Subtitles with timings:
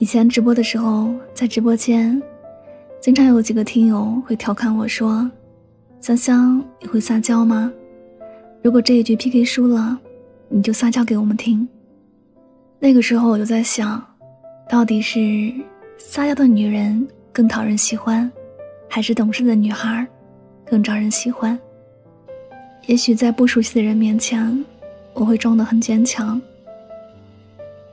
[0.00, 2.20] 以前直播的时候，在直播间，
[3.02, 5.30] 经常有几个听友会调侃我说
[6.00, 7.70] ：“香香，你会撒娇吗？
[8.62, 10.00] 如果这一局 PK 输了，
[10.48, 11.68] 你就撒娇给我们听。”
[12.80, 14.02] 那个时候我就在想，
[14.70, 15.52] 到底是
[15.98, 18.32] 撒娇的女人更讨人喜欢，
[18.88, 20.08] 还是懂事的女孩
[20.64, 21.60] 更招人喜欢？
[22.86, 24.64] 也许在不熟悉的人面前，
[25.12, 26.40] 我会装得很坚强。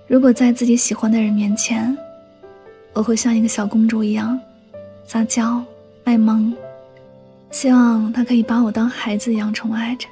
[0.08, 1.96] 如果在自己喜欢的人面前，
[2.94, 4.40] 我会像一个小公主一样
[5.06, 5.62] 撒娇
[6.06, 6.54] 卖萌，
[7.52, 10.08] 希望他可以把我当孩子一样宠爱着。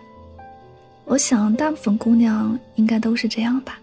[1.05, 3.79] 我想大部分姑娘应该都是这样吧？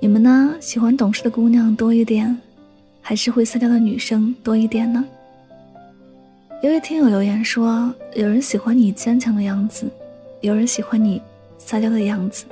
[0.00, 0.54] 你们呢？
[0.60, 2.34] 喜欢懂事的姑娘多一点，
[3.02, 5.04] 还是会撒娇的女生多一点呢？
[6.62, 9.86] 一位听友留言说：“有人喜欢你坚强的样子，
[10.40, 11.20] 有人喜欢你
[11.58, 12.46] 撒娇的样子，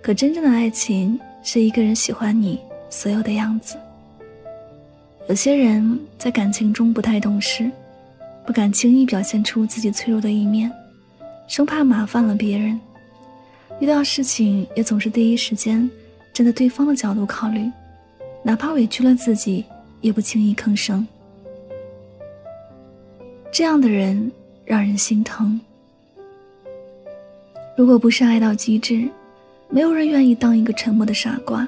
[0.00, 3.76] 可真正的爱情……”是一个人喜欢你所有的样子。
[5.28, 7.70] 有些人在感情中不太懂事，
[8.46, 10.72] 不敢轻易表现出自己脆弱的一面，
[11.46, 12.80] 生怕麻烦了别人。
[13.78, 15.88] 遇到事情也总是第一时间
[16.32, 17.70] 站在对方的角度考虑，
[18.42, 19.64] 哪怕委屈了自己，
[20.00, 21.06] 也不轻易吭声。
[23.52, 24.32] 这样的人
[24.64, 25.60] 让人心疼。
[27.76, 29.08] 如果不是爱到极致，
[29.74, 31.66] 没有人愿意当一个沉默的傻瓜，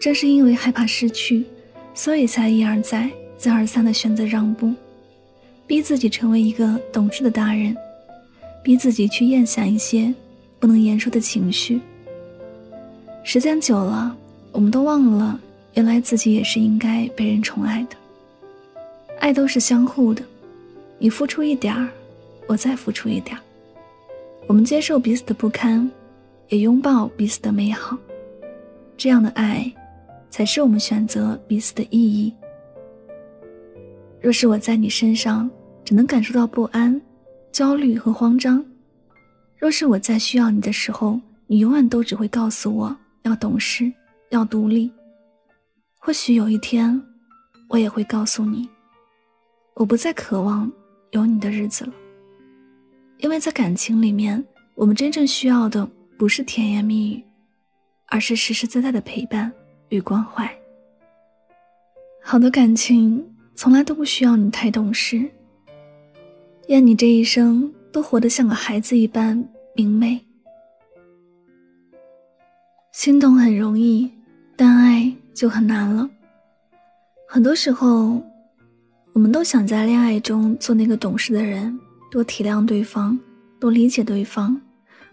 [0.00, 1.44] 正是因为害怕失去，
[1.92, 4.72] 所以才一而再、再而三的选择让步，
[5.66, 7.76] 逼自己成为一个懂事的大人，
[8.62, 10.14] 逼自己去咽下一些
[10.60, 11.80] 不能言说的情绪。
[13.24, 14.16] 时间久了，
[14.52, 15.40] 我们都忘了，
[15.74, 17.96] 原来自己也是应该被人宠爱的。
[19.18, 20.22] 爱都是相互的，
[20.96, 21.88] 你付出一点儿，
[22.46, 23.42] 我再付出一点儿，
[24.46, 25.90] 我们接受彼此的不堪。
[26.50, 27.96] 也拥抱彼此的美好，
[28.96, 29.72] 这样的爱，
[30.28, 32.34] 才是我们选择彼此的意义。
[34.20, 35.48] 若是我在你身上
[35.84, 37.00] 只能感受到不安、
[37.52, 38.64] 焦虑和慌张，
[39.56, 43.90] 若是我在需要你的时候，你永远都只会告诉我要懂事、
[44.30, 44.90] 要独立，
[46.00, 47.00] 或许有一天，
[47.68, 48.68] 我也会告诉你，
[49.74, 50.70] 我不再渴望
[51.12, 51.92] 有你的日子了，
[53.18, 54.44] 因为在感情里面，
[54.74, 55.88] 我们真正需要的。
[56.20, 57.24] 不是甜言蜜语，
[58.04, 59.50] 而是实实在在的陪伴
[59.88, 60.46] 与关怀。
[62.22, 65.26] 好的感情从来都不需要你太懂事，
[66.68, 69.42] 愿你这一生都活得像个孩子一般
[69.74, 70.20] 明媚。
[72.92, 74.12] 心动很容易，
[74.56, 76.06] 但爱就很难了。
[77.26, 78.22] 很多时候，
[79.14, 81.80] 我们都想在恋爱中做那个懂事的人，
[82.10, 83.18] 多体谅对方，
[83.58, 84.60] 多理解对方。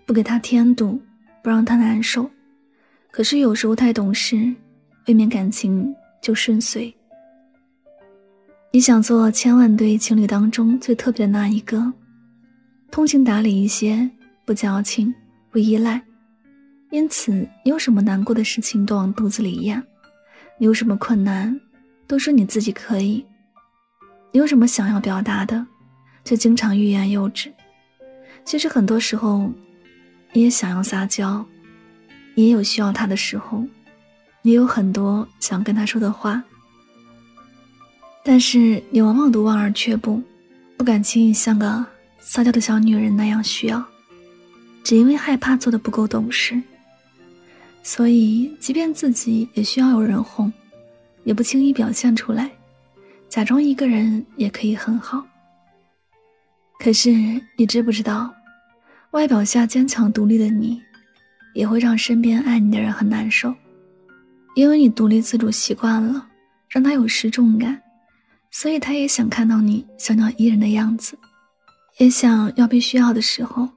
[0.07, 0.97] 不给他添堵，
[1.43, 2.27] 不让他难受。
[3.11, 4.53] 可是有时候太懂事，
[5.05, 6.95] 未免感情就顺遂。
[8.71, 11.91] 你想做千万对情侣当中最特别的那一个，
[12.89, 14.09] 通情达理一些，
[14.45, 15.13] 不矫情，
[15.51, 16.01] 不依赖。
[16.89, 17.33] 因此，
[17.65, 19.83] 你有什么难过的事情都往肚子里咽，
[20.57, 21.59] 你有什么困难
[22.07, 23.25] 都说你自己可以，
[24.31, 25.67] 你有什么想要表达的，
[26.23, 27.51] 却经常欲言又止。
[28.45, 29.51] 其实很多时候。
[30.33, 31.43] 你也想要撒娇，
[32.35, 33.63] 你也有需要他的时候，
[34.41, 36.43] 你有很多想跟他说的话，
[38.23, 40.21] 但是你往往都望而却步，
[40.75, 41.85] 不敢轻易像个
[42.19, 43.83] 撒娇的小女人那样需要，
[44.83, 46.61] 只因为害怕做的不够懂事。
[47.81, 50.51] 所以，即便自己也需要有人哄，
[51.23, 52.51] 也不轻易表现出来，
[53.29, 55.25] 假装一个人也可以很好。
[56.79, 57.11] 可是，
[57.55, 58.33] 你知不知道？
[59.11, 60.81] 外表下坚强独立的你，
[61.53, 63.53] 也会让身边爱你的人很难受，
[64.55, 66.27] 因为你独立自主习惯了，
[66.69, 67.81] 让他有失重感，
[68.51, 71.17] 所以他也想看到你小鸟依人的样子，
[71.97, 73.67] 也想要被需要的时候，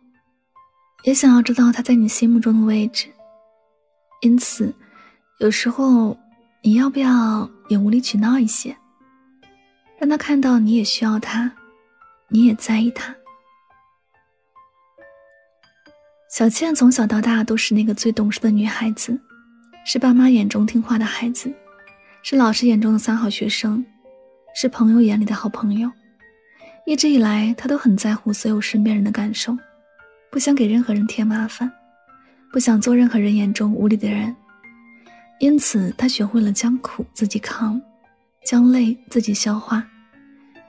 [1.04, 3.06] 也想要知道他在你心目中的位置。
[4.22, 4.74] 因此，
[5.38, 6.14] 有时候
[6.62, 8.76] 你要不要也无理取闹一些，
[9.98, 11.50] 让他看到你也需要他，
[12.28, 13.14] 你也在意他。
[16.30, 19.18] 小倩从小到大都是那个最懂事的女孩子，
[19.84, 21.52] 是爸妈眼中听话的孩子，
[22.22, 23.84] 是老师眼中的三好学生，
[24.54, 25.90] 是朋友眼里的好朋友。
[26.86, 29.58] 一直以来，她都很在乎所有身边人的感受，
[30.30, 31.68] 不想给任何人添麻烦，
[32.52, 34.34] 不想做任何人眼中无理的人。
[35.40, 37.82] 因此，她学会了将苦自己扛，
[38.44, 39.84] 将累自己消化。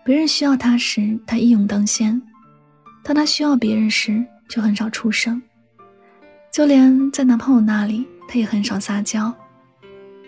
[0.03, 2.19] 别人需要她时，她一勇当先；
[3.03, 5.39] 当她需要别人时，就很少出声。
[6.51, 9.33] 就连在男朋友那里，她也很少撒娇，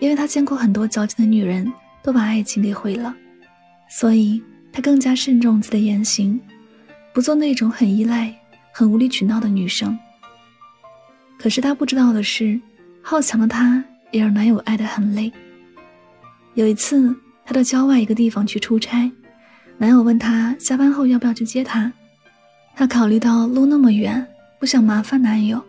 [0.00, 1.70] 因为她见过很多矫情的女人
[2.02, 3.14] 都把爱情给毁了，
[3.90, 4.42] 所以
[4.72, 6.40] 她更加慎重自己的言行，
[7.12, 8.34] 不做那种很依赖、
[8.72, 9.98] 很无理取闹的女生。
[11.38, 12.58] 可是她不知道的是，
[13.02, 15.30] 好强的她也让男友爱得很累。
[16.54, 19.12] 有一次，她到郊外一个地方去出差，
[19.76, 21.92] 男友问她下班后要不要去接她，
[22.74, 24.26] 她考虑到路那么远，
[24.58, 25.62] 不想麻烦男友。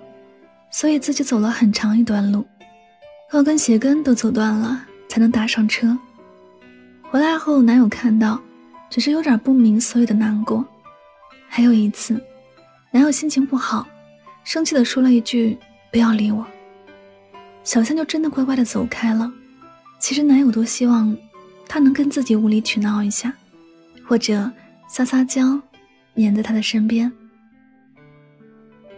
[0.75, 2.45] 所以自己走了很长一段路，
[3.31, 5.97] 高跟鞋跟都走断了，才能打上车。
[7.03, 8.37] 回来后，男友看到，
[8.89, 10.65] 只是有点不明所以的难过。
[11.47, 12.21] 还有一次，
[12.91, 13.87] 男友心情不好，
[14.43, 15.57] 生气的说了一句
[15.93, 16.45] “不要理我”，
[17.63, 19.31] 小倩就真的乖乖的走开了。
[19.97, 21.15] 其实男友多希望，
[21.69, 23.31] 她能跟自己无理取闹一下，
[24.05, 24.51] 或者
[24.89, 25.57] 撒撒娇，
[26.15, 27.09] 黏在他的身边。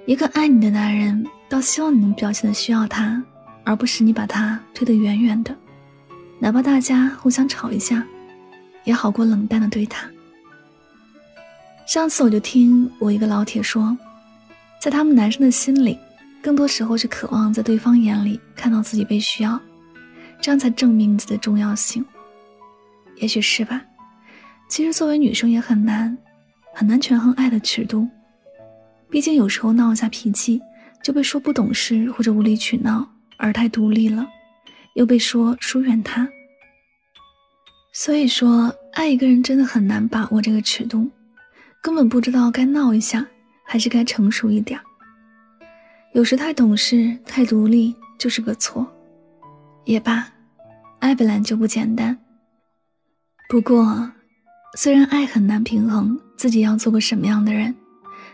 [0.07, 1.23] 一个爱你的男人。
[1.49, 3.21] 倒希望你能表现的需要他，
[3.63, 5.55] 而不是你把他推得远远的。
[6.39, 8.05] 哪怕大家互相吵一下，
[8.83, 10.09] 也好过冷淡的对他。
[11.87, 13.97] 上次我就听我一个老铁说，
[14.81, 15.97] 在他们男生的心里，
[16.41, 19.59] 更多时候是渴望在对方眼里看到自己被需要，
[20.41, 22.05] 这样才证明自己的重要性。
[23.15, 23.81] 也许是吧。
[24.69, 26.15] 其实作为女生也很难，
[26.73, 28.05] 很难权衡爱的尺度。
[29.09, 30.61] 毕竟有时候闹一下脾气。
[31.03, 33.07] 就被说不懂事或者无理取闹，
[33.37, 34.27] 而太独立了，
[34.95, 36.27] 又被说疏远他。
[37.93, 41.09] 所以说，爱一个人真的很难把握这个尺度，
[41.81, 43.25] 根本不知道该闹一下
[43.65, 44.79] 还是该成熟一点。
[46.13, 48.85] 有时太懂事、太独立就是个错，
[49.85, 50.27] 也罢，
[50.99, 52.17] 爱本来就不简单。
[53.49, 54.11] 不过，
[54.77, 57.73] 虽然爱很难平衡自己要做个什么样的人，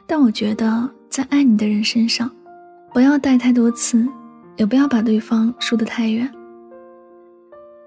[0.07, 2.29] 但我觉得在爱你的人身上。
[2.93, 4.07] 不要带太多次，
[4.55, 6.31] 也不要把对方输得太远。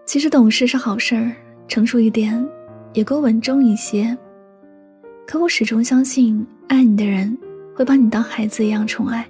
[0.05, 1.31] 其实懂事是好事儿，
[1.69, 2.45] 成熟一点
[2.93, 4.19] 也够稳重一些。
[5.25, 7.39] 可我始终相信，爱你的人
[7.73, 9.25] 会把你当孩子一样宠爱，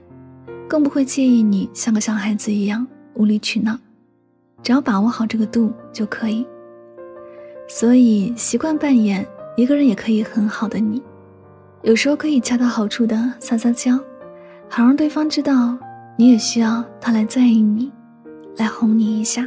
[0.66, 3.78] 更不会介意你像个小孩子一样无理取闹。
[4.62, 6.46] 只要把握好这个度就可以。
[7.68, 9.26] 所以，习惯扮演
[9.56, 11.02] 一个人也可以很好的你，
[11.82, 13.98] 有时候可以恰到好处的撒撒娇。
[14.68, 15.78] 好让对方知道，
[16.18, 17.90] 你也需要他来在意你，
[18.56, 19.46] 来哄你一下。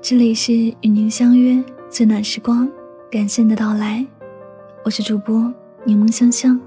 [0.00, 2.70] 这里是与您相约最暖时光，
[3.10, 4.06] 感谢你的到来，
[4.84, 5.52] 我是主播
[5.84, 6.60] 柠檬香香。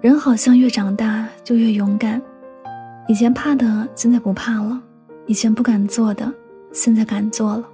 [0.00, 2.20] 人好像越长大就越勇敢，
[3.06, 4.82] 以前怕的现在不怕了。
[5.28, 6.32] 以前不敢做的，
[6.72, 7.68] 现在敢做了。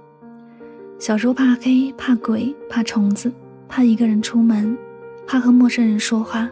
[0.99, 3.31] 小时候怕黑、怕鬼、怕虫子，
[3.69, 4.77] 怕一个人出门，
[5.25, 6.49] 怕和陌生人说话，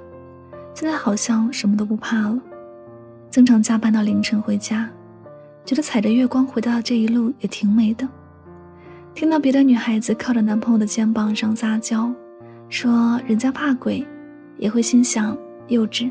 [0.74, 2.40] 现在好像什么都不怕了。
[3.30, 4.90] 经常加班到凌晨回家，
[5.66, 8.08] 觉得踩着月光回到这一路也挺美的。
[9.14, 12.10] 听到别的女孩子靠着男朋友的肩膀上撒娇，
[12.70, 14.08] 说人家怕鬼，
[14.58, 16.10] 也会心想幼稚，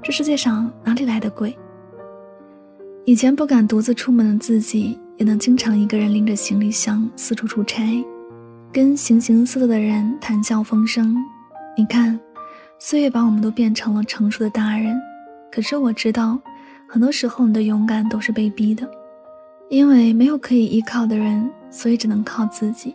[0.00, 1.58] 这世界上哪里来的鬼？
[3.06, 8.04] 以前不敢独自出门的自己，也能经常一个人拎着行李箱四处出差，
[8.70, 11.16] 跟形形色色的人谈笑风生。
[11.76, 12.18] 你看，
[12.78, 15.00] 岁月把我们都变成了成熟的大人。
[15.50, 16.38] 可是我知道，
[16.86, 18.88] 很多时候你的勇敢都是被逼的，
[19.70, 22.94] 因为没有可以依靠的人，所以只能靠自己。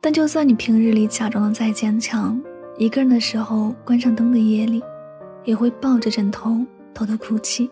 [0.00, 2.40] 但就算你平日里假装的再坚强，
[2.78, 4.80] 一个人的时候，关上灯的夜里，
[5.44, 7.68] 也会抱着枕头偷偷哭泣。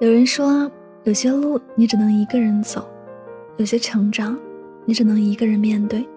[0.00, 0.70] 有人说，
[1.04, 2.88] 有些路你只能一个人走，
[3.58, 4.34] 有些成长
[4.86, 6.08] 你只能一个人面对。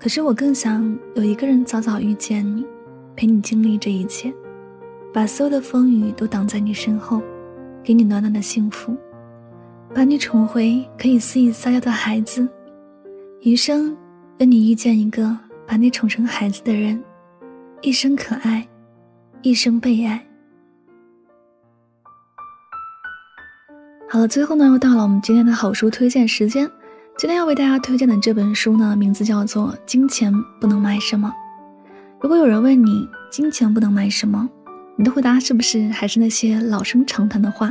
[0.00, 2.66] 可是我更想有一个人早早遇见你，
[3.14, 4.34] 陪你经历这一切，
[5.12, 7.22] 把所有的风雨都挡在你身后，
[7.84, 8.96] 给你暖暖的幸福，
[9.94, 12.48] 把你宠回可以肆意撒娇的孩子，
[13.42, 13.96] 余生
[14.38, 15.38] 愿你遇见一个
[15.68, 17.00] 把你宠成孩子的人，
[17.80, 18.66] 一生可爱，
[19.42, 20.20] 一生被爱。
[24.10, 26.66] 好了，最后呢，又到了我们今天的好书推荐时间。
[27.18, 31.30] 今天要为大家推荐的这本书呢，名字叫做《金钱不能买什么》。
[32.18, 34.48] 如果有人问你金钱不能买什么，
[34.96, 37.70] 你的回答是不是还是那些老生常谈的话？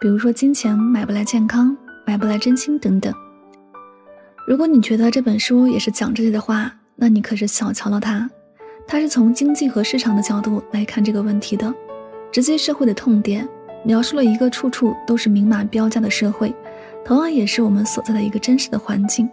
[0.00, 3.14] 比如说，金钱买不来健康，买不来真心等等。
[4.48, 8.28] 如果你觉得这本书也是讲这些的话，那你可是小瞧了它。
[8.88, 11.72] 它是从经济和市场的角度来看这个问题的，
[12.32, 13.48] 直击社会的痛点，
[13.84, 16.54] 描述了一个处处都是明码标价的社会，
[17.04, 19.28] 同样也是我们所在的一个真实的环境。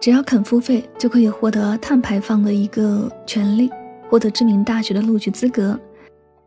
[0.00, 3.70] 只要肯付费，就可以获得碳排放的一个权利，
[4.10, 5.78] 获得知名大学的录取资格，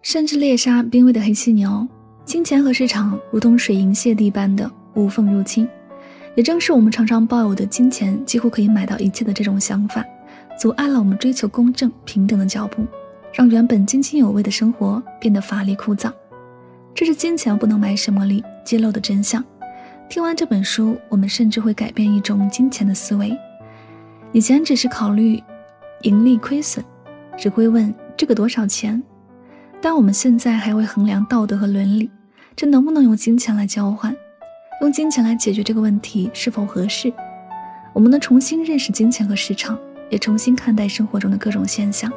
[0.03, 1.88] 甚至猎杀濒危的黑犀牛。
[2.24, 5.67] 金钱和市场如同水银泻地般的无缝入侵，
[6.36, 10.05] 也正是我们常常抱有的金钱几乎可以买到一切的这种想法，
[10.59, 12.86] 阻碍了我们追求公正平等的脚步，
[13.33, 16.12] 让原本津津有味的生活变得乏力枯燥。
[16.98, 19.46] 这是金钱不能买什么里揭露的真相。
[20.10, 23.38] 听完这本书，我们甚至会改变一种金钱的思维。
[24.32, 25.39] 以前只是考虑
[26.01, 26.84] 盈利亏损，
[27.38, 29.00] 只会问这个多少钱，
[29.80, 32.10] 但我们现在还会衡量道德和伦理。
[32.56, 34.12] 这能不能用金钱来交换？
[34.82, 37.13] 用金钱来解决这个问题是否合适？
[37.94, 39.77] 我们能重新认识金钱和市场，
[40.10, 42.12] 也重新看待生活中的各种现象。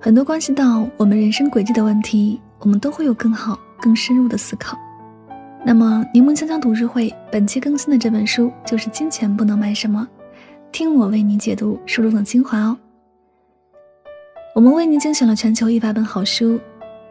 [0.00, 4.76] 很多关系到我们人生轨迹的问题，我们都会有更好、更深入的思考。
[5.64, 10.06] 那么，柠檬香香读书会本期更新的这本书就是《金钱不能买什么》，
[10.70, 12.76] 听我为你解读书中的精华哦。
[14.54, 16.58] 我们为您精选了全球一百本好书。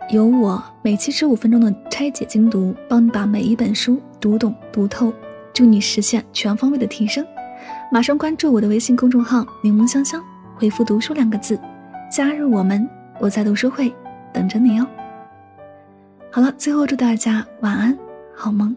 [0.09, 5.13] 由我每期十五分钟的拆解精读，帮你把每一本书读懂读透，
[5.53, 7.25] 助你实现全方位的提升。
[7.91, 10.23] 马上关注我的微信公众号“柠檬香香”，
[10.55, 11.59] 回复“读书”两个字，
[12.09, 13.93] 加入我们，我在读书会
[14.31, 14.87] 等着你哦。
[16.31, 17.97] 好了，最后祝大家晚安，
[18.35, 18.75] 好梦。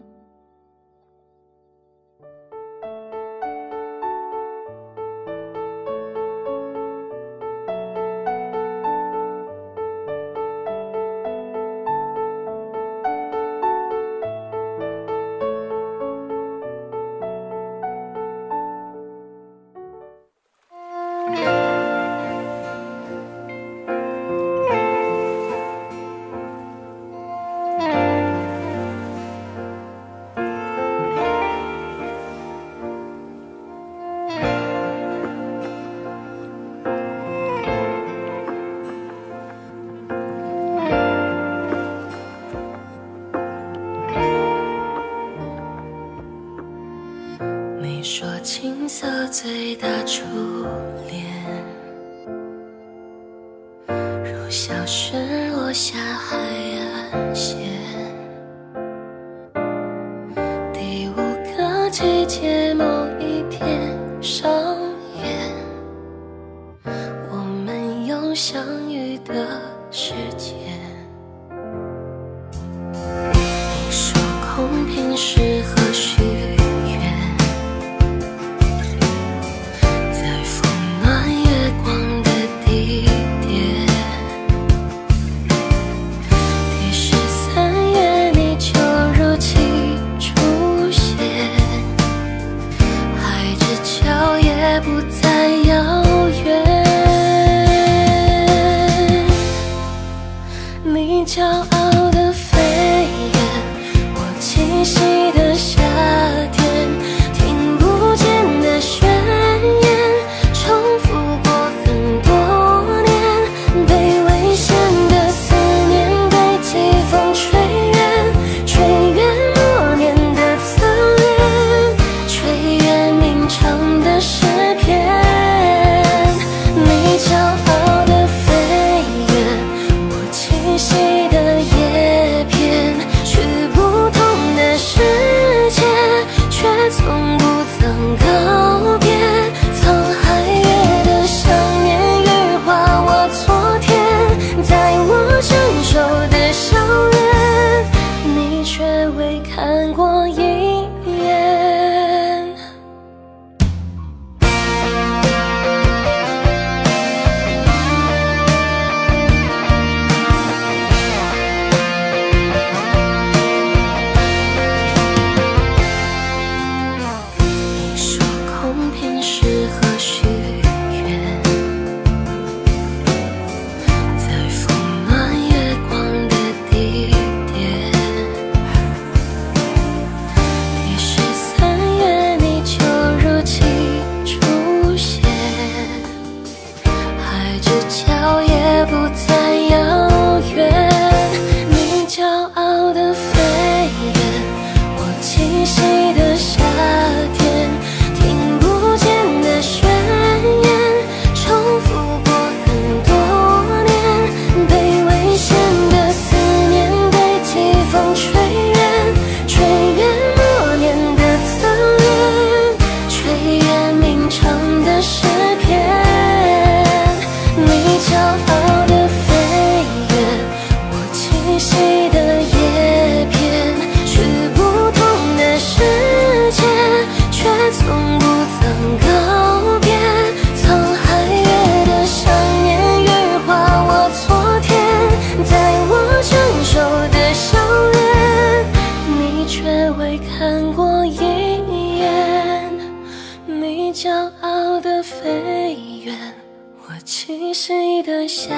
[49.43, 50.21] 最大初
[51.09, 51.25] 恋，
[53.87, 55.17] 如小雪
[55.49, 57.57] 落下海岸线。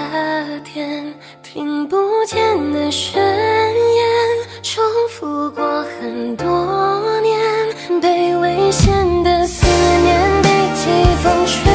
[0.04, 1.96] 夏天，听不
[2.26, 4.06] 见的宣言，
[4.62, 6.46] 重复过很多
[7.22, 8.94] 年，被危险
[9.24, 9.66] 的思
[10.02, 10.90] 念，被季
[11.24, 11.73] 风吹。